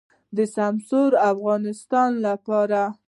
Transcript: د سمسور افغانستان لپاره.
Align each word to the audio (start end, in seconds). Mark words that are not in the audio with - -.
د 0.35 0.37
سمسور 0.55 1.11
افغانستان 1.31 2.11
لپاره. 2.27 2.81